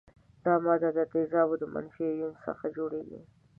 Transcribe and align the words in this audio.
دا 0.45 0.53
ماده 0.65 0.89
د 0.97 0.99
تیزابو 1.13 1.55
د 1.59 1.63
منفي 1.73 2.05
ایون 2.13 2.33
څخه 2.45 2.65
جوړیږي. 2.77 3.19